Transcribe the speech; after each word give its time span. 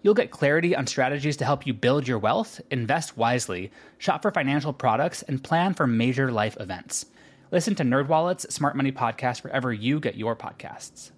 You'll 0.00 0.14
get 0.14 0.30
clarity 0.30 0.76
on 0.76 0.86
strategies 0.86 1.38
to 1.38 1.44
help 1.44 1.66
you 1.66 1.74
build 1.74 2.06
your 2.06 2.20
wealth, 2.20 2.60
invest 2.70 3.16
wisely, 3.16 3.72
shop 3.98 4.22
for 4.22 4.30
financial 4.30 4.72
products, 4.72 5.22
and 5.22 5.42
plan 5.42 5.74
for 5.74 5.88
major 5.88 6.30
life 6.30 6.56
events. 6.60 7.06
Listen 7.50 7.74
to 7.74 7.82
NerdWallet's 7.82 8.54
Smart 8.54 8.76
Money 8.76 8.92
Podcast 8.92 9.42
wherever 9.42 9.72
you 9.72 9.98
get 9.98 10.16
your 10.16 10.36
podcasts. 10.36 11.10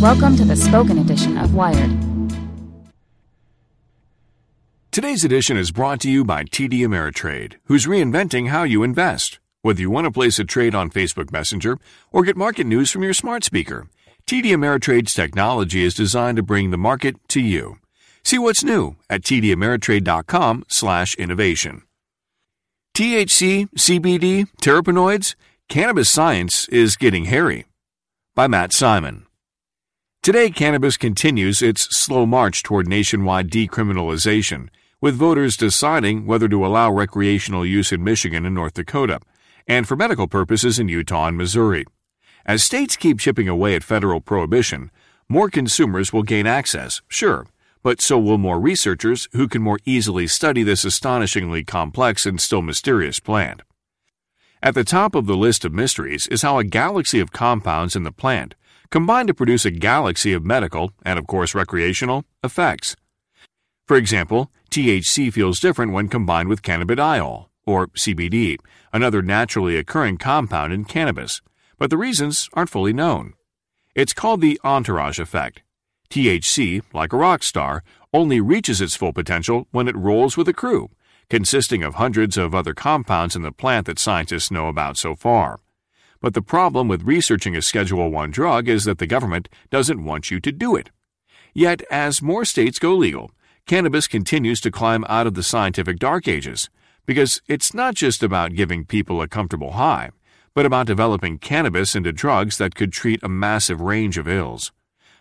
Welcome 0.00 0.34
to 0.36 0.44
the 0.44 0.56
spoken 0.56 0.98
edition 0.98 1.38
of 1.38 1.54
Wired. 1.54 1.90
Today's 4.90 5.24
edition 5.24 5.56
is 5.56 5.70
brought 5.70 6.00
to 6.00 6.10
you 6.10 6.24
by 6.24 6.42
TD 6.42 6.80
Ameritrade, 6.80 7.56
who's 7.66 7.86
reinventing 7.86 8.48
how 8.48 8.64
you 8.64 8.82
invest. 8.82 9.38
Whether 9.62 9.82
you 9.82 9.90
want 9.90 10.06
to 10.06 10.10
place 10.10 10.38
a 10.38 10.44
trade 10.44 10.74
on 10.74 10.90
Facebook 10.90 11.30
Messenger 11.30 11.78
or 12.10 12.24
get 12.24 12.36
market 12.36 12.66
news 12.66 12.90
from 12.90 13.02
your 13.02 13.12
smart 13.12 13.44
speaker, 13.44 13.88
TD 14.28 14.46
Ameritrade's 14.46 15.14
technology 15.14 15.84
is 15.84 15.94
designed 15.94 16.36
to 16.36 16.42
bring 16.42 16.72
the 16.72 16.76
market 16.76 17.14
to 17.28 17.40
you. 17.40 17.78
See 18.24 18.38
what's 18.38 18.64
new 18.64 18.96
at 19.08 19.22
tdameritrade.com/innovation. 19.22 21.82
THC, 22.92 23.68
CBD, 23.76 24.46
terpenoids, 24.60 25.36
cannabis 25.68 26.08
science 26.08 26.66
is 26.70 26.96
getting 26.96 27.26
hairy. 27.26 27.66
By 28.34 28.48
Matt 28.48 28.72
Simon. 28.72 29.26
Today, 30.24 30.50
cannabis 30.50 30.96
continues 30.96 31.62
its 31.62 31.96
slow 31.96 32.26
march 32.26 32.64
toward 32.64 32.88
nationwide 32.88 33.48
decriminalization, 33.48 34.70
with 35.00 35.14
voters 35.14 35.56
deciding 35.56 36.26
whether 36.26 36.48
to 36.48 36.66
allow 36.66 36.90
recreational 36.90 37.64
use 37.64 37.92
in 37.92 38.02
Michigan 38.02 38.44
and 38.44 38.56
North 38.56 38.74
Dakota, 38.74 39.20
and 39.68 39.86
for 39.86 39.94
medical 39.94 40.26
purposes 40.26 40.80
in 40.80 40.88
Utah 40.88 41.28
and 41.28 41.36
Missouri. 41.36 41.84
As 42.46 42.62
states 42.62 42.94
keep 42.94 43.18
chipping 43.18 43.48
away 43.48 43.74
at 43.74 43.82
federal 43.82 44.20
prohibition, 44.20 44.92
more 45.28 45.50
consumers 45.50 46.12
will 46.12 46.22
gain 46.22 46.46
access, 46.46 47.02
sure, 47.08 47.48
but 47.82 48.00
so 48.00 48.20
will 48.20 48.38
more 48.38 48.60
researchers 48.60 49.28
who 49.32 49.48
can 49.48 49.62
more 49.62 49.80
easily 49.84 50.28
study 50.28 50.62
this 50.62 50.84
astonishingly 50.84 51.64
complex 51.64 52.24
and 52.24 52.40
still 52.40 52.62
mysterious 52.62 53.18
plant. 53.18 53.62
At 54.62 54.76
the 54.76 54.84
top 54.84 55.16
of 55.16 55.26
the 55.26 55.36
list 55.36 55.64
of 55.64 55.72
mysteries 55.72 56.28
is 56.28 56.42
how 56.42 56.60
a 56.60 56.64
galaxy 56.64 57.18
of 57.18 57.32
compounds 57.32 57.96
in 57.96 58.04
the 58.04 58.12
plant 58.12 58.54
combine 58.90 59.26
to 59.26 59.34
produce 59.34 59.64
a 59.64 59.72
galaxy 59.72 60.32
of 60.32 60.44
medical, 60.44 60.92
and 61.04 61.18
of 61.18 61.26
course 61.26 61.52
recreational, 61.52 62.24
effects. 62.44 62.94
For 63.88 63.96
example, 63.96 64.52
THC 64.70 65.32
feels 65.32 65.58
different 65.58 65.92
when 65.92 66.06
combined 66.06 66.48
with 66.48 66.62
cannabidiol, 66.62 67.46
or 67.66 67.88
CBD, 67.88 68.58
another 68.92 69.20
naturally 69.20 69.76
occurring 69.76 70.18
compound 70.18 70.72
in 70.72 70.84
cannabis, 70.84 71.42
but 71.78 71.90
the 71.90 71.96
reasons 71.96 72.48
aren't 72.52 72.70
fully 72.70 72.92
known. 72.92 73.34
It's 73.94 74.12
called 74.12 74.40
the 74.40 74.60
entourage 74.64 75.18
effect. 75.18 75.62
THC, 76.10 76.82
like 76.92 77.12
a 77.12 77.16
rock 77.16 77.42
star, 77.42 77.82
only 78.12 78.40
reaches 78.40 78.80
its 78.80 78.96
full 78.96 79.12
potential 79.12 79.66
when 79.70 79.88
it 79.88 79.96
rolls 79.96 80.36
with 80.36 80.48
a 80.48 80.52
crew, 80.54 80.90
consisting 81.28 81.82
of 81.82 81.94
hundreds 81.94 82.36
of 82.36 82.54
other 82.54 82.74
compounds 82.74 83.34
in 83.34 83.42
the 83.42 83.52
plant 83.52 83.86
that 83.86 83.98
scientists 83.98 84.50
know 84.50 84.68
about 84.68 84.96
so 84.96 85.14
far. 85.14 85.60
But 86.20 86.34
the 86.34 86.42
problem 86.42 86.88
with 86.88 87.02
researching 87.02 87.56
a 87.56 87.62
Schedule 87.62 88.10
1 88.10 88.30
drug 88.30 88.68
is 88.68 88.84
that 88.84 88.98
the 88.98 89.06
government 89.06 89.48
doesn't 89.70 90.04
want 90.04 90.30
you 90.30 90.40
to 90.40 90.52
do 90.52 90.76
it. 90.76 90.90
Yet, 91.52 91.82
as 91.90 92.22
more 92.22 92.44
states 92.44 92.78
go 92.78 92.94
legal, 92.94 93.30
cannabis 93.66 94.06
continues 94.06 94.60
to 94.60 94.70
climb 94.70 95.04
out 95.08 95.26
of 95.26 95.34
the 95.34 95.42
scientific 95.42 95.98
dark 95.98 96.28
ages, 96.28 96.70
because 97.04 97.40
it's 97.48 97.74
not 97.74 97.94
just 97.94 98.22
about 98.22 98.54
giving 98.54 98.84
people 98.84 99.20
a 99.20 99.28
comfortable 99.28 99.72
high, 99.72 100.10
but 100.56 100.66
about 100.66 100.88
developing 100.88 101.38
cannabis 101.38 101.94
into 101.94 102.12
drugs 102.12 102.58
that 102.58 102.74
could 102.74 102.92
treat 102.92 103.22
a 103.22 103.28
massive 103.28 103.80
range 103.80 104.18
of 104.18 104.26
ills. 104.26 104.72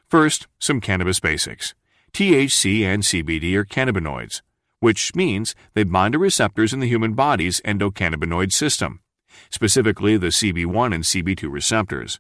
First, 0.10 0.48
some 0.58 0.82
cannabis 0.82 1.20
basics. 1.20 1.76
THC 2.14 2.82
and 2.82 3.04
CBD 3.04 3.54
are 3.54 3.66
cannabinoids, 3.66 4.42
which 4.80 5.14
means 5.14 5.54
they 5.76 5.84
bind 5.84 6.14
to 6.14 6.18
receptors 6.18 6.74
in 6.74 6.80
the 6.80 6.88
human 6.88 7.14
body's 7.14 7.62
endocannabinoid 7.62 8.52
system 8.52 9.02
specifically 9.50 10.18
the 10.18 10.28
CB1 10.28 10.94
and 10.94 11.04
CB2 11.04 11.52
receptors. 11.52 12.20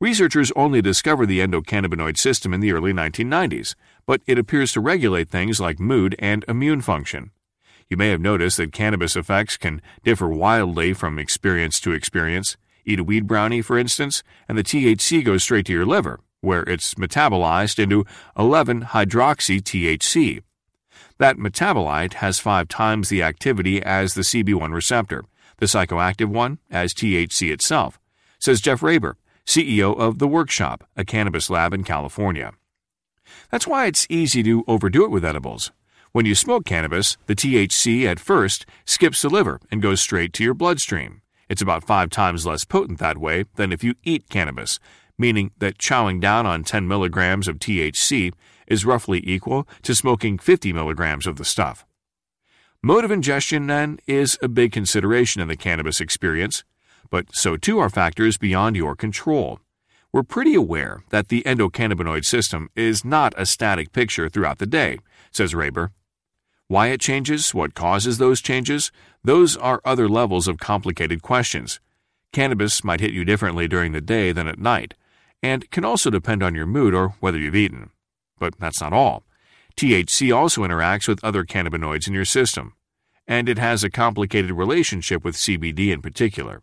Researchers 0.00 0.52
only 0.56 0.82
discovered 0.82 1.26
the 1.26 1.40
endocannabinoid 1.40 2.18
system 2.18 2.52
in 2.52 2.60
the 2.60 2.72
early 2.72 2.92
1990s, 2.92 3.74
but 4.06 4.20
it 4.26 4.38
appears 4.38 4.72
to 4.72 4.80
regulate 4.80 5.30
things 5.30 5.60
like 5.60 5.78
mood 5.78 6.16
and 6.18 6.44
immune 6.48 6.80
function. 6.80 7.30
You 7.88 7.96
may 7.96 8.08
have 8.08 8.20
noticed 8.20 8.56
that 8.56 8.72
cannabis 8.72 9.16
effects 9.16 9.56
can 9.56 9.82
differ 10.02 10.28
wildly 10.28 10.92
from 10.94 11.18
experience 11.18 11.80
to 11.80 11.92
experience. 11.92 12.56
Eat 12.84 12.98
a 12.98 13.04
weed 13.04 13.26
brownie, 13.26 13.62
for 13.62 13.78
instance, 13.78 14.22
and 14.48 14.58
the 14.58 14.64
THC 14.64 15.24
goes 15.24 15.42
straight 15.42 15.66
to 15.66 15.72
your 15.72 15.86
liver, 15.86 16.20
where 16.40 16.62
it's 16.62 16.94
metabolized 16.94 17.78
into 17.78 18.04
11 18.38 18.82
hydroxy 18.82 19.60
THC. 19.60 20.42
That 21.18 21.36
metabolite 21.36 22.14
has 22.14 22.38
five 22.38 22.68
times 22.68 23.08
the 23.08 23.22
activity 23.22 23.82
as 23.82 24.14
the 24.14 24.22
CB1 24.22 24.72
receptor, 24.72 25.24
the 25.58 25.66
psychoactive 25.66 26.26
one 26.26 26.58
as 26.70 26.92
THC 26.92 27.52
itself, 27.52 28.00
says 28.38 28.60
Jeff 28.60 28.80
Raber, 28.80 29.14
CEO 29.46 29.96
of 29.96 30.18
The 30.18 30.28
Werc 30.28 30.50
Shop, 30.50 30.84
a 30.96 31.04
cannabis 31.04 31.48
lab 31.50 31.72
in 31.72 31.84
California. 31.84 32.52
That's 33.50 33.66
why 33.66 33.86
it's 33.86 34.06
easy 34.10 34.42
to 34.42 34.64
overdo 34.66 35.04
it 35.04 35.10
with 35.10 35.24
edibles. 35.24 35.70
When 36.14 36.26
you 36.26 36.36
smoke 36.36 36.64
cannabis, 36.64 37.16
the 37.26 37.34
THC 37.34 38.04
at 38.04 38.20
first 38.20 38.66
skips 38.84 39.22
the 39.22 39.28
liver 39.28 39.58
and 39.68 39.82
goes 39.82 40.00
straight 40.00 40.32
to 40.34 40.44
your 40.44 40.54
bloodstream. 40.54 41.22
It's 41.48 41.60
about 41.60 41.82
five 41.82 42.08
times 42.08 42.46
less 42.46 42.64
potent 42.64 43.00
that 43.00 43.18
way 43.18 43.46
than 43.56 43.72
if 43.72 43.82
you 43.82 43.94
eat 44.04 44.28
cannabis, 44.28 44.78
meaning 45.18 45.50
that 45.58 45.76
chowing 45.76 46.20
down 46.20 46.46
on 46.46 46.62
10 46.62 46.86
milligrams 46.86 47.48
of 47.48 47.58
THC 47.58 48.32
is 48.68 48.84
roughly 48.84 49.28
equal 49.28 49.66
to 49.82 49.92
smoking 49.92 50.38
50 50.38 50.72
milligrams 50.72 51.26
of 51.26 51.34
the 51.34 51.44
stuff. 51.44 51.84
Mode 52.80 53.04
of 53.04 53.10
ingestion, 53.10 53.66
then, 53.66 53.98
is 54.06 54.38
a 54.40 54.46
big 54.46 54.70
consideration 54.70 55.42
in 55.42 55.48
the 55.48 55.56
cannabis 55.56 56.00
experience, 56.00 56.62
but 57.10 57.26
so 57.34 57.56
too 57.56 57.80
are 57.80 57.90
factors 57.90 58.38
beyond 58.38 58.76
your 58.76 58.94
control. 58.94 59.58
We're 60.12 60.22
pretty 60.22 60.54
aware 60.54 61.02
that 61.10 61.26
the 61.26 61.42
endocannabinoid 61.42 62.24
system 62.24 62.68
is 62.76 63.04
not 63.04 63.34
a 63.36 63.44
static 63.44 63.92
picture 63.92 64.28
throughout 64.28 64.58
the 64.58 64.66
day, 64.66 65.00
says 65.32 65.54
Raber. 65.54 65.90
Why 66.66 66.88
it 66.88 67.00
changes, 67.00 67.52
what 67.52 67.74
causes 67.74 68.16
those 68.16 68.40
changes, 68.40 68.90
those 69.22 69.56
are 69.56 69.82
other 69.84 70.08
levels 70.08 70.48
of 70.48 70.58
complicated 70.58 71.20
questions. 71.20 71.78
Cannabis 72.32 72.82
might 72.82 73.00
hit 73.00 73.12
you 73.12 73.24
differently 73.24 73.68
during 73.68 73.92
the 73.92 74.00
day 74.00 74.32
than 74.32 74.48
at 74.48 74.58
night, 74.58 74.94
and 75.42 75.70
can 75.70 75.84
also 75.84 76.08
depend 76.08 76.42
on 76.42 76.54
your 76.54 76.66
mood 76.66 76.94
or 76.94 77.16
whether 77.20 77.38
you've 77.38 77.54
eaten. 77.54 77.90
But 78.38 78.58
that's 78.58 78.80
not 78.80 78.94
all. 78.94 79.24
THC 79.76 80.34
also 80.34 80.62
interacts 80.62 81.06
with 81.06 81.22
other 81.22 81.44
cannabinoids 81.44 82.08
in 82.08 82.14
your 82.14 82.24
system, 82.24 82.72
and 83.26 83.48
it 83.48 83.58
has 83.58 83.84
a 83.84 83.90
complicated 83.90 84.52
relationship 84.52 85.22
with 85.22 85.36
CBD 85.36 85.92
in 85.92 86.00
particular. 86.00 86.62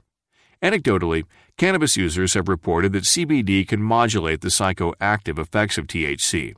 Anecdotally, 0.63 1.25
cannabis 1.57 1.97
users 1.97 2.33
have 2.33 2.47
reported 2.47 2.91
that 2.93 3.03
CBD 3.03 3.67
can 3.67 3.81
modulate 3.81 4.41
the 4.41 4.47
psychoactive 4.47 5.37
effects 5.37 5.77
of 5.77 5.87
THC. 5.87 6.55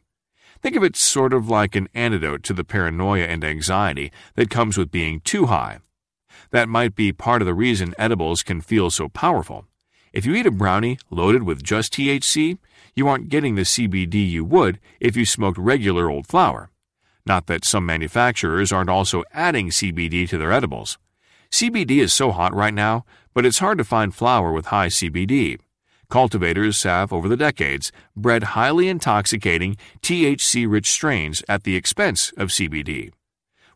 Think 0.63 0.77
of 0.77 0.83
it 0.83 0.95
sort 0.95 1.33
of 1.33 1.49
like 1.49 1.75
an 1.75 1.89
antidote 1.93 2.41
to 2.43 2.53
the 2.53 2.63
paranoia 2.63 3.25
and 3.25 3.43
anxiety 3.43 4.13
that 4.35 4.49
comes 4.49 4.77
with 4.77 4.91
being 4.91 5.19
too 5.19 5.47
high. 5.47 5.79
That 6.51 6.69
might 6.69 6.95
be 6.95 7.11
part 7.11 7.41
of 7.41 7.45
the 7.45 7.53
reason 7.53 7.93
edibles 7.97 8.43
can 8.43 8.61
feel 8.61 8.89
so 8.89 9.09
powerful. 9.09 9.65
If 10.13 10.25
you 10.25 10.33
eat 10.35 10.45
a 10.45 10.51
brownie 10.51 10.99
loaded 11.09 11.43
with 11.43 11.63
just 11.63 11.91
THC, 11.91 12.59
you 12.95 13.09
aren't 13.09 13.27
getting 13.27 13.55
the 13.55 13.63
CBD 13.63 14.25
you 14.29 14.45
would 14.45 14.79
if 15.01 15.17
you 15.17 15.25
smoked 15.25 15.57
regular 15.57 16.09
old 16.09 16.27
flower. 16.27 16.69
Not 17.25 17.47
that 17.47 17.65
some 17.65 17.85
manufacturers 17.85 18.71
aren't 18.71 18.89
also 18.89 19.25
adding 19.33 19.67
CBD 19.67 20.29
to 20.29 20.37
their 20.37 20.53
edibles. 20.53 20.97
CBD 21.51 21.97
is 21.97 22.13
so 22.13 22.31
hot 22.31 22.53
right 22.53 22.73
now, 22.73 23.03
but 23.33 23.45
it's 23.45 23.59
hard 23.59 23.79
to 23.79 23.83
find 23.83 24.15
flower 24.15 24.53
with 24.53 24.67
high 24.67 24.87
CBD. 24.87 25.59
Cultivators 26.13 26.83
have, 26.83 27.11
over 27.11 27.27
the 27.27 27.35
decades, 27.35 27.91
bred 28.15 28.53
highly 28.53 28.87
intoxicating 28.87 29.77
THC 30.03 30.69
rich 30.69 30.91
strains 30.91 31.41
at 31.49 31.63
the 31.63 31.75
expense 31.75 32.31
of 32.37 32.49
CBD. 32.49 33.11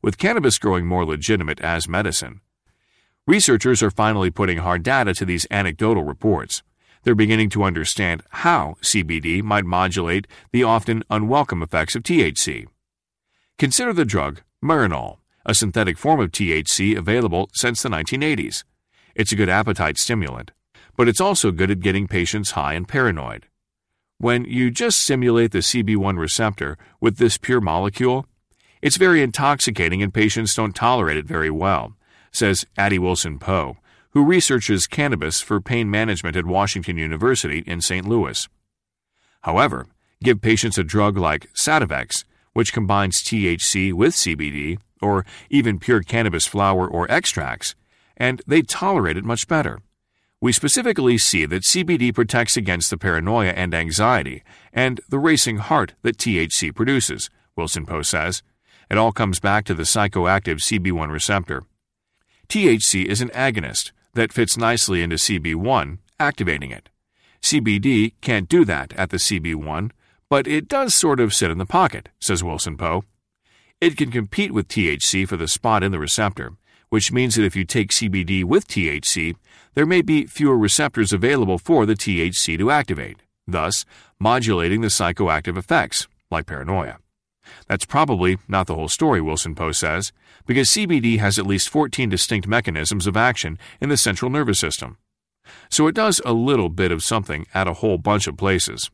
With 0.03 0.19
cannabis 0.19 0.59
growing 0.59 0.85
more 0.85 1.03
legitimate 1.03 1.59
as 1.61 1.89
medicine, 1.89 2.41
researchers 3.25 3.81
are 3.81 3.89
finally 3.89 4.29
putting 4.29 4.59
hard 4.59 4.83
data 4.83 5.15
to 5.15 5.25
these 5.25 5.47
anecdotal 5.49 6.03
reports. 6.03 6.61
They're 7.01 7.15
beginning 7.15 7.49
to 7.49 7.63
understand 7.63 8.21
how 8.29 8.75
CBD 8.83 9.41
might 9.41 9.65
modulate 9.65 10.27
the 10.51 10.63
often 10.63 11.01
unwelcome 11.09 11.63
effects 11.63 11.95
of 11.95 12.03
THC. 12.03 12.67
Consider 13.57 13.93
the 13.93 14.05
drug 14.05 14.43
Marinol, 14.63 15.17
a 15.43 15.55
synthetic 15.55 15.97
form 15.97 16.19
of 16.19 16.29
THC 16.29 16.95
available 16.95 17.49
since 17.53 17.81
the 17.81 17.89
1980s. 17.89 18.63
It's 19.15 19.31
a 19.31 19.35
good 19.35 19.49
appetite 19.49 19.97
stimulant 19.97 20.51
but 20.97 21.07
it's 21.07 21.21
also 21.21 21.51
good 21.51 21.71
at 21.71 21.79
getting 21.79 22.07
patients 22.07 22.51
high 22.51 22.73
and 22.73 22.87
paranoid. 22.87 23.45
When 24.17 24.45
you 24.45 24.71
just 24.71 24.99
simulate 24.99 25.51
the 25.51 25.59
CB1 25.59 26.17
receptor 26.17 26.77
with 26.99 27.17
this 27.17 27.37
pure 27.37 27.61
molecule, 27.61 28.25
it's 28.81 28.97
very 28.97 29.21
intoxicating 29.21 30.01
and 30.01 30.13
patients 30.13 30.55
don't 30.55 30.75
tolerate 30.75 31.17
it 31.17 31.25
very 31.25 31.51
well, 31.51 31.93
says 32.31 32.65
Addie 32.77 32.99
Wilson 32.99 33.37
Poe, 33.37 33.77
who 34.11 34.25
researches 34.25 34.87
cannabis 34.87 35.39
for 35.39 35.61
pain 35.61 35.89
management 35.89 36.35
at 36.35 36.45
Washington 36.45 36.97
University 36.97 37.59
in 37.67 37.79
St. 37.79 38.07
Louis. 38.07 38.49
However, 39.41 39.85
give 40.23 40.41
patients 40.41 40.79
a 40.79 40.83
drug 40.83 41.15
like 41.15 41.53
Sativex, 41.53 42.23
which 42.53 42.73
combines 42.73 43.21
THC 43.21 43.93
with 43.93 44.15
CBD, 44.15 44.79
or 44.99 45.25
even 45.51 45.77
pure 45.77 46.01
cannabis 46.01 46.47
flower 46.47 46.87
or 46.87 47.09
extracts, 47.11 47.75
and 48.15 48.41
they 48.47 48.63
tolerate 48.63 49.17
it 49.17 49.23
much 49.23 49.47
better. 49.47 49.79
We 50.39 50.51
specifically 50.51 51.17
see 51.17 51.47
that 51.47 51.63
CBD 51.63 52.13
protects 52.13 52.55
against 52.55 52.91
the 52.91 52.97
paranoia 52.97 53.49
and 53.49 53.73
anxiety 53.73 54.43
and 54.71 55.01
the 55.09 55.17
racing 55.17 55.57
heart 55.57 55.95
that 56.03 56.17
THC 56.17 56.75
produces, 56.75 57.31
Wilson 57.55 57.87
Poe 57.87 58.03
says. 58.03 58.43
It 58.89 58.99
all 58.99 59.11
comes 59.11 59.39
back 59.39 59.65
to 59.65 59.73
the 59.73 59.83
psychoactive 59.83 60.59
CB1 60.59 61.11
receptor. 61.11 61.63
THC 62.49 63.05
is 63.05 63.19
an 63.19 63.29
agonist 63.29 63.91
that 64.13 64.31
fits 64.31 64.57
nicely 64.57 65.01
into 65.01 65.15
CB1, 65.15 65.97
activating 66.19 66.69
it. 66.69 66.89
CBD 67.41 68.13
can't 68.21 68.47
do 68.47 68.63
that 68.63 68.93
at 68.93 69.09
the 69.09 69.17
CB1, 69.17 69.89
but 70.29 70.45
it 70.45 70.67
does 70.67 70.93
sort 70.93 71.19
of 71.19 71.33
sit 71.33 71.49
in 71.49 71.57
the 71.57 71.65
pocket, 71.65 72.09
says 72.19 72.43
Wilson 72.43 72.77
Poe. 72.77 73.03
It 73.81 73.97
can 73.97 74.11
compete 74.11 74.51
with 74.51 74.67
THC 74.67 75.27
for 75.27 75.37
the 75.37 75.47
spot 75.47 75.83
in 75.83 75.91
the 75.91 75.99
receptor, 75.99 76.53
which 76.89 77.11
means 77.11 77.35
that 77.35 77.43
if 77.43 77.55
you 77.55 77.65
take 77.65 77.91
CBD 77.91 78.43
with 78.43 78.67
THC, 78.67 79.35
there 79.73 79.85
may 79.85 80.01
be 80.01 80.25
fewer 80.25 80.57
receptors 80.57 81.13
available 81.13 81.57
for 81.57 81.85
the 81.85 81.95
THC 81.95 82.57
to 82.57 82.71
activate, 82.71 83.17
thus 83.47 83.85
modulating 84.19 84.81
the 84.81 84.87
psychoactive 84.87 85.57
effects, 85.57 86.07
like 86.31 86.45
paranoia. 86.45 86.97
That's 87.67 87.85
probably 87.85 88.37
not 88.47 88.67
the 88.67 88.75
whole 88.75 88.89
story, 88.89 89.21
Wilson 89.21 89.55
Poe 89.55 89.71
says, 89.71 90.11
because 90.45 90.69
CBD 90.69 91.19
has 91.19 91.37
at 91.37 91.47
least 91.47 91.69
14 91.69 92.09
distinct 92.09 92.47
mechanisms 92.47 93.07
of 93.07 93.17
action 93.17 93.57
in 93.79 93.89
the 93.89 93.97
central 93.97 94.31
nervous 94.31 94.59
system. 94.59 94.97
So 95.69 95.87
it 95.87 95.95
does 95.95 96.21
a 96.25 96.33
little 96.33 96.69
bit 96.69 96.91
of 96.91 97.03
something 97.03 97.45
at 97.53 97.67
a 97.67 97.75
whole 97.75 97.97
bunch 97.97 98.27
of 98.27 98.37
places. 98.37 98.89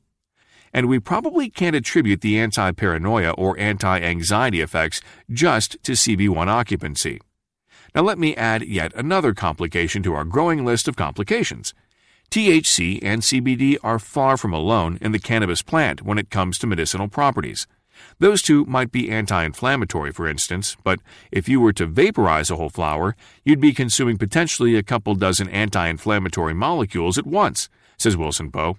And 0.73 0.87
we 0.87 0.99
probably 0.99 1.49
can't 1.49 1.75
attribute 1.75 2.21
the 2.21 2.39
anti 2.39 2.71
paranoia 2.71 3.31
or 3.31 3.57
anti 3.59 3.99
anxiety 3.99 4.61
effects 4.61 5.01
just 5.31 5.77
to 5.83 5.91
CB1 5.93 6.47
occupancy. 6.47 7.19
Now 7.95 8.01
let 8.01 8.17
me 8.17 8.35
add 8.35 8.63
yet 8.63 8.91
another 8.95 9.35
complication 9.35 10.01
to 10.03 10.15
our 10.15 10.23
growing 10.23 10.65
list 10.65 10.87
of 10.87 10.95
complications. 10.95 11.75
THC 12.31 12.97
and 13.03 13.21
CBD 13.21 13.77
are 13.83 13.99
far 13.99 14.35
from 14.35 14.51
alone 14.51 14.97
in 14.99 15.11
the 15.11 15.19
cannabis 15.19 15.61
plant 15.61 16.01
when 16.01 16.17
it 16.17 16.31
comes 16.31 16.57
to 16.57 16.67
medicinal 16.67 17.07
properties. 17.07 17.67
Those 18.17 18.41
two 18.41 18.65
might 18.65 18.91
be 18.91 19.11
anti 19.11 19.43
inflammatory, 19.43 20.11
for 20.11 20.27
instance, 20.27 20.75
but 20.83 20.99
if 21.31 21.47
you 21.47 21.61
were 21.61 21.73
to 21.73 21.85
vaporize 21.85 22.49
a 22.49 22.55
whole 22.55 22.71
flower, 22.71 23.15
you'd 23.45 23.61
be 23.61 23.73
consuming 23.73 24.17
potentially 24.17 24.75
a 24.75 24.81
couple 24.81 25.13
dozen 25.13 25.47
anti 25.49 25.87
inflammatory 25.87 26.55
molecules 26.55 27.19
at 27.19 27.27
once, 27.27 27.69
says 27.99 28.17
Wilson 28.17 28.49
Poe. 28.49 28.77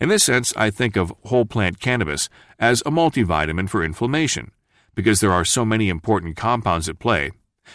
In 0.00 0.08
this 0.08 0.24
sense, 0.24 0.54
I 0.56 0.70
think 0.70 0.96
of 0.96 1.12
whole 1.24 1.44
plant 1.44 1.80
cannabis 1.80 2.30
as 2.58 2.80
a 2.86 2.90
multivitamin 2.90 3.68
for 3.68 3.84
inflammation, 3.84 4.52
because 4.94 5.20
there 5.20 5.32
are 5.32 5.44
so 5.44 5.66
many 5.66 5.90
important 5.90 6.36
compounds 6.36 6.88
at 6.88 6.98
play 6.98 7.30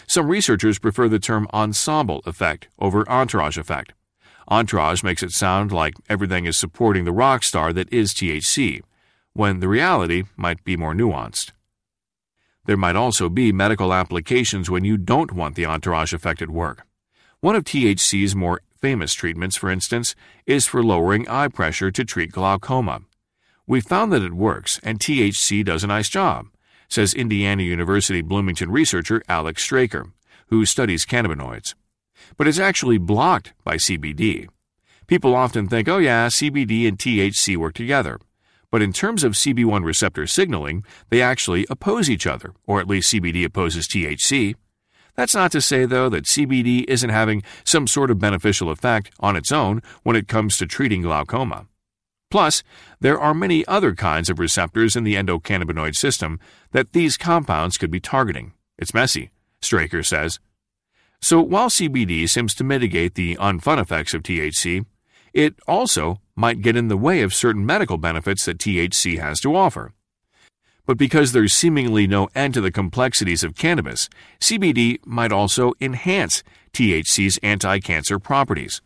some 0.08 0.28
researchers 0.28 0.80
prefer 0.80 1.08
the 1.08 1.20
term 1.20 1.48
ensemble 1.54 2.22
effect 2.26 2.68
over 2.80 3.08
entourage 3.10 3.58
effect. 3.58 3.94
Entourage 4.48 5.04
makes 5.04 5.22
it 5.22 5.32
sound 5.32 5.72
like 5.72 5.94
everything 6.10 6.46
is 6.46 6.58
supporting 6.58 7.06
the 7.06 7.12
rock 7.12 7.44
star 7.44 7.72
that 7.74 7.92
is 7.94 8.14
THC, 8.14 8.82
when 9.34 9.60
the 9.60 9.68
reality 9.68 10.24
might 10.36 10.64
be 10.64 10.76
more 10.76 10.94
nuanced. 10.94 11.52
There 12.66 12.78
might 12.78 12.96
also 12.96 13.30
be 13.30 13.52
medical 13.52 13.94
applications 13.94 14.70
when 14.70 14.84
you 14.84 14.98
don't 14.98 15.34
want 15.34 15.56
the 15.56 15.66
entourage 15.66 16.14
effect 16.14 16.42
at 16.42 16.50
work. 16.50 16.86
One 17.42 17.56
of 17.56 17.64
THC's 17.64 18.36
more 18.36 18.62
famous 18.82 19.14
treatments, 19.14 19.56
for 19.56 19.70
instance, 19.70 20.16
is 20.46 20.66
for 20.66 20.84
lowering 20.84 21.28
eye 21.28 21.48
pressure 21.48 21.92
to 21.92 22.06
treat 22.06 22.32
glaucoma. 22.32 23.02
We 23.68 23.82
found 23.82 24.12
that 24.14 24.24
it 24.24 24.34
works, 24.34 24.80
and 24.84 25.00
THC 25.00 25.64
does 25.64 25.84
a 25.84 25.88
nice 25.88 26.10
job 26.10 26.48
says 26.90 27.14
Indiana 27.14 27.64
University 27.64 28.22
Bloomington 28.22 28.72
researcher 28.72 29.22
Alex 29.30 29.64
Straiker, 29.64 30.12
who 30.48 30.66
studies 30.66 31.06
cannabinoids. 31.06 31.76
But 32.36 32.48
it's 32.48 32.60
actually 32.60 32.98
blocked 32.98 33.54
by 33.64 33.76
CBD. 33.76 34.50
People 35.08 35.36
often 35.36 35.68
think, 35.68 35.88
oh 35.88 35.98
yeah, 35.98 36.28
CBD 36.28 36.88
and 36.88 36.98
THC 36.98 37.56
work 37.56 37.74
together. 37.74 38.20
But 38.72 38.82
in 38.82 38.94
terms 38.94 39.24
of 39.24 39.34
CB1 39.34 39.84
receptor 39.84 40.28
signaling, 40.28 40.84
they 41.10 41.22
actually 41.22 41.66
oppose 41.70 42.10
each 42.10 42.28
other, 42.28 42.54
or 42.68 42.80
at 42.80 42.88
least 42.88 43.12
CBD 43.12 43.44
opposes 43.46 43.88
THC. 43.88 44.56
That's 45.16 45.34
not 45.36 45.52
to 45.54 45.62
say, 45.62 45.86
though, 45.86 46.10
that 46.10 46.26
CBD 46.26 46.86
isn't 46.88 47.10
having 47.10 47.44
some 47.64 47.88
sort 47.88 48.12
of 48.12 48.20
beneficial 48.20 48.70
effect 48.70 49.12
on 49.20 49.36
its 49.36 49.52
own 49.52 49.82
when 50.04 50.16
it 50.16 50.28
comes 50.28 50.58
to 50.58 50.68
treating 50.68 51.02
glaucoma. 51.02 51.66
Plus, 52.30 52.64
there 53.00 53.20
are 53.20 53.34
many 53.34 53.66
other 53.66 53.96
kinds 53.96 54.30
of 54.30 54.40
receptors 54.40 54.96
in 54.96 55.04
the 55.04 55.16
endocannabinoid 55.16 55.96
system 55.96 56.40
that 56.72 56.94
these 56.94 57.18
compounds 57.18 57.78
could 57.78 57.90
be 57.90 58.00
targeting. 58.00 58.54
It's 58.78 58.94
messy, 58.94 59.32
Straiker 59.62 60.06
says. 60.06 60.40
So 61.22 61.42
while 61.42 61.70
CBD 61.70 62.30
seems 62.30 62.54
to 62.56 62.64
mitigate 62.64 63.16
the 63.16 63.36
unfun 63.38 63.82
effects 63.82 64.14
of 64.14 64.24
THC, 64.24 64.86
it 65.34 65.56
also 65.68 66.22
might 66.36 66.62
get 66.62 66.76
in 66.76 66.88
the 66.88 66.98
way 66.98 67.22
of 67.22 67.34
certain 67.34 67.66
medical 67.66 67.98
benefits 67.98 68.46
that 68.46 68.58
THC 68.58 69.20
has 69.20 69.40
to 69.42 69.56
offer. 69.56 69.94
But 70.86 70.98
because 70.98 71.34
there's 71.34 71.54
seemingly 71.54 72.08
no 72.08 72.30
end 72.34 72.54
to 72.56 72.62
the 72.62 72.72
complexities 72.72 73.44
of 73.44 73.56
cannabis, 73.56 74.10
CBD 74.40 74.98
might 75.06 75.32
also 75.32 75.74
enhance 75.82 76.44
THC's 76.74 77.38
anti 77.44 77.80
cancer 77.80 78.18
properties. 78.18 78.82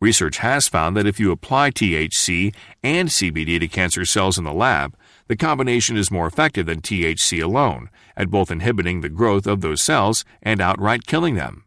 Research 0.00 0.38
has 0.38 0.68
found 0.68 0.94
that 0.94 1.06
if 1.06 1.18
you 1.18 1.32
apply 1.32 1.70
THC 1.70 2.54
and 2.82 3.08
CBD 3.08 3.58
to 3.58 3.66
cancer 3.66 4.04
cells 4.04 4.36
in 4.36 4.44
the 4.44 4.52
lab, 4.52 4.94
the 5.26 5.36
combination 5.36 5.96
is 5.96 6.10
more 6.10 6.26
effective 6.26 6.66
than 6.66 6.82
THC 6.82 7.42
alone 7.42 7.88
at 8.14 8.30
both 8.30 8.50
inhibiting 8.50 9.00
the 9.00 9.08
growth 9.08 9.46
of 9.46 9.62
those 9.62 9.80
cells 9.80 10.22
and 10.42 10.60
outright 10.60 11.06
killing 11.06 11.34
them. 11.34 11.64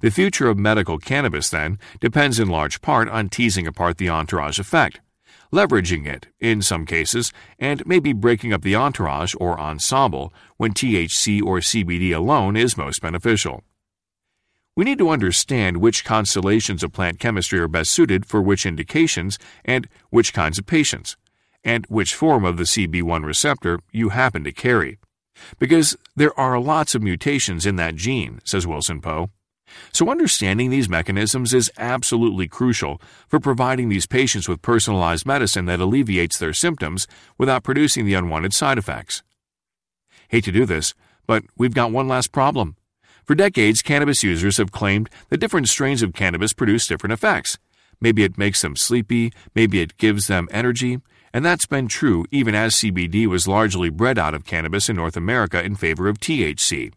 The 0.00 0.12
future 0.12 0.48
of 0.48 0.56
medical 0.56 0.98
cannabis, 0.98 1.50
then, 1.50 1.80
depends 1.98 2.38
in 2.38 2.48
large 2.48 2.80
part 2.80 3.08
on 3.08 3.28
teasing 3.28 3.66
apart 3.66 3.98
the 3.98 4.08
entourage 4.08 4.60
effect, 4.60 5.00
leveraging 5.52 6.06
it, 6.06 6.28
in 6.38 6.62
some 6.62 6.86
cases, 6.86 7.32
and 7.58 7.84
maybe 7.86 8.12
breaking 8.12 8.52
up 8.52 8.62
the 8.62 8.76
entourage 8.76 9.34
or 9.40 9.58
ensemble 9.58 10.32
when 10.58 10.74
THC 10.74 11.42
or 11.42 11.58
CBD 11.58 12.14
alone 12.14 12.56
is 12.56 12.76
most 12.76 13.02
beneficial. 13.02 13.64
We 14.76 14.84
need 14.84 14.98
to 14.98 15.10
understand 15.10 15.76
which 15.76 16.04
constellations 16.04 16.82
of 16.82 16.92
plant 16.92 17.20
chemistry 17.20 17.60
are 17.60 17.68
best 17.68 17.92
suited 17.92 18.26
for 18.26 18.42
which 18.42 18.66
indications 18.66 19.38
and 19.64 19.88
which 20.10 20.32
kinds 20.32 20.58
of 20.58 20.66
patients, 20.66 21.16
and 21.62 21.86
which 21.86 22.14
form 22.14 22.44
of 22.44 22.56
the 22.56 22.64
CB1 22.64 23.24
receptor 23.24 23.78
you 23.92 24.08
happen 24.08 24.42
to 24.42 24.50
carry. 24.50 24.98
Because 25.60 25.96
there 26.16 26.38
are 26.38 26.58
lots 26.58 26.96
of 26.96 27.02
mutations 27.02 27.66
in 27.66 27.76
that 27.76 27.94
gene, 27.94 28.40
says 28.44 28.66
Wilson 28.66 29.00
Poe. 29.00 29.30
So, 29.92 30.10
understanding 30.10 30.70
these 30.70 30.88
mechanisms 30.88 31.54
is 31.54 31.70
absolutely 31.78 32.48
crucial 32.48 33.00
for 33.28 33.38
providing 33.38 33.88
these 33.88 34.06
patients 34.06 34.48
with 34.48 34.60
personalized 34.60 35.24
medicine 35.24 35.66
that 35.66 35.80
alleviates 35.80 36.38
their 36.38 36.52
symptoms 36.52 37.06
without 37.38 37.62
producing 37.62 38.06
the 38.06 38.14
unwanted 38.14 38.52
side 38.52 38.78
effects. 38.78 39.22
Hate 40.28 40.44
to 40.44 40.52
do 40.52 40.66
this, 40.66 40.94
but 41.26 41.44
we've 41.56 41.74
got 41.74 41.92
one 41.92 42.08
last 42.08 42.32
problem. 42.32 42.76
For 43.24 43.34
decades, 43.34 43.80
cannabis 43.80 44.22
users 44.22 44.58
have 44.58 44.70
claimed 44.70 45.08
that 45.30 45.38
different 45.38 45.68
strains 45.68 46.02
of 46.02 46.12
cannabis 46.12 46.52
produce 46.52 46.86
different 46.86 47.14
effects. 47.14 47.58
Maybe 48.00 48.22
it 48.22 48.36
makes 48.36 48.60
them 48.60 48.76
sleepy, 48.76 49.32
maybe 49.54 49.80
it 49.80 49.96
gives 49.96 50.26
them 50.26 50.48
energy, 50.50 51.00
and 51.32 51.44
that's 51.44 51.66
been 51.66 51.88
true 51.88 52.26
even 52.30 52.54
as 52.54 52.74
CBD 52.74 53.26
was 53.26 53.48
largely 53.48 53.88
bred 53.88 54.18
out 54.18 54.34
of 54.34 54.44
cannabis 54.44 54.88
in 54.88 54.96
North 54.96 55.16
America 55.16 55.62
in 55.62 55.74
favor 55.74 56.06
of 56.06 56.20
THC. 56.20 56.92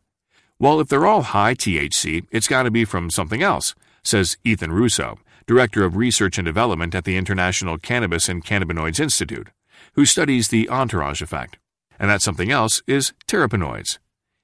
Well, 0.59 0.79
if 0.79 0.89
they're 0.89 1.05
all 1.05 1.21
high 1.21 1.53
THC, 1.53 2.25
it's 2.29 2.47
got 2.47 2.63
to 2.63 2.71
be 2.71 2.83
from 2.83 3.09
something 3.09 3.41
else, 3.41 3.73
says 4.03 4.37
Ethan 4.43 4.71
Russo, 4.71 5.19
Director 5.45 5.85
of 5.85 5.95
Research 5.95 6.37
and 6.37 6.45
Development 6.45 6.93
at 6.93 7.05
the 7.05 7.15
International 7.15 7.77
Cannabis 7.77 8.27
and 8.27 8.43
Cannabinoids 8.43 8.99
Institute, 8.99 9.49
who 9.93 10.05
studies 10.05 10.49
the 10.49 10.69
entourage 10.69 11.21
effect. 11.21 11.57
And 11.99 12.09
that 12.09 12.21
something 12.21 12.51
else 12.51 12.83
is 12.85 13.13
terpenoids. 13.27 13.97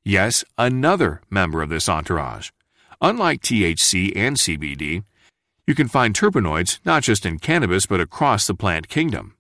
Yes, 0.06 0.44
another 0.58 1.22
member 1.30 1.62
of 1.62 1.70
this 1.70 1.88
entourage. 1.88 2.50
Unlike 3.00 3.42
THC 3.42 4.12
and 4.14 4.36
CBD, 4.36 5.06
you 5.66 5.74
can 5.76 5.88
find 5.88 6.14
terpenoids 6.14 6.80
not 6.84 7.04
just 7.04 7.26
in 7.26 7.40
cannabis 7.40 7.86
but 7.86 8.02
across 8.02 8.46
the 8.46 8.54
plant 8.54 8.90
kingdom. 8.90 9.38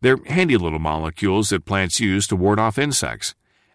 They're 0.00 0.18
handy 0.26 0.56
little 0.56 0.78
molecules 0.78 1.48
that 1.48 1.64
plants 1.64 1.98
use 1.98 2.28
to 2.28 2.36
ward 2.36 2.60
off 2.60 2.78
insects, 2.78 3.34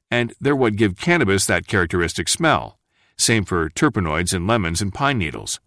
and 0.10 0.34
they're 0.40 0.56
what 0.56 0.78
give 0.78 0.96
cannabis 0.96 1.46
that 1.48 1.68
characteristic 1.68 2.30
smell. 2.30 2.80
Same 3.18 3.44
for 3.44 3.70
terpenoids 3.70 4.34
in 4.34 4.48
lemons 4.48 4.82
and 4.82 4.94
pine 4.94 5.18
needles. 5.18 5.60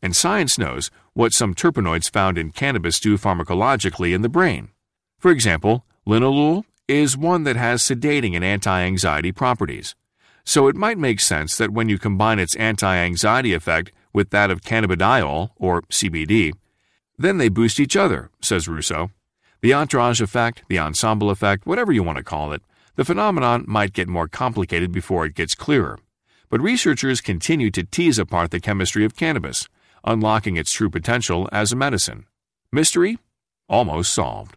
And 0.00 0.14
science 0.14 0.56
knows 0.56 0.88
what 1.14 1.32
some 1.32 1.52
terpenoids 1.52 2.08
found 2.08 2.38
in 2.38 2.52
cannabis 2.52 3.00
do 3.00 3.18
pharmacologically 3.18 4.14
in 4.14 4.22
the 4.22 4.28
brain. 4.28 4.68
For 5.18 5.32
example, 5.32 5.84
linalool 6.06 6.62
is 6.88 7.16
one 7.16 7.44
that 7.44 7.56
has 7.56 7.82
sedating 7.82 8.34
and 8.34 8.44
anti 8.44 8.80
anxiety 8.80 9.32
properties. 9.32 9.94
So 10.44 10.68
it 10.68 10.76
might 10.76 10.98
make 10.98 11.20
sense 11.20 11.58
that 11.58 11.72
when 11.72 11.88
you 11.88 11.98
combine 11.98 12.38
its 12.38 12.54
anti 12.56 12.96
anxiety 12.96 13.52
effect 13.52 13.90
with 14.12 14.30
that 14.30 14.50
of 14.50 14.62
cannabidiol, 14.62 15.50
or 15.56 15.82
CBD, 15.82 16.52
then 17.18 17.38
they 17.38 17.48
boost 17.48 17.80
each 17.80 17.96
other, 17.96 18.30
says 18.40 18.68
Russo. 18.68 19.10
The 19.60 19.74
entourage 19.74 20.20
effect, 20.20 20.62
the 20.68 20.78
ensemble 20.78 21.30
effect, 21.30 21.66
whatever 21.66 21.92
you 21.92 22.02
want 22.02 22.18
to 22.18 22.24
call 22.24 22.52
it, 22.52 22.62
the 22.94 23.04
phenomenon 23.04 23.64
might 23.66 23.92
get 23.92 24.08
more 24.08 24.28
complicated 24.28 24.92
before 24.92 25.26
it 25.26 25.34
gets 25.34 25.54
clearer. 25.54 25.98
But 26.48 26.60
researchers 26.60 27.20
continue 27.20 27.70
to 27.72 27.82
tease 27.82 28.18
apart 28.18 28.52
the 28.52 28.60
chemistry 28.60 29.04
of 29.04 29.16
cannabis, 29.16 29.68
unlocking 30.04 30.56
its 30.56 30.72
true 30.72 30.88
potential 30.88 31.48
as 31.50 31.72
a 31.72 31.76
medicine. 31.76 32.26
Mystery 32.70 33.18
almost 33.68 34.12
solved. 34.12 34.56